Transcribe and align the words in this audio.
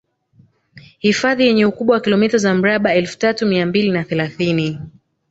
hifadhi 0.99 1.43
yenye 1.45 1.65
ukubwa 1.65 1.93
wa 1.95 2.01
kilomita 2.01 2.37
za 2.37 2.53
mraba 2.53 2.93
elfu 2.93 3.17
tatu 3.19 3.45
mia 3.45 3.65
mbili 3.65 3.91
na 3.91 4.03
thelathini 4.03 4.79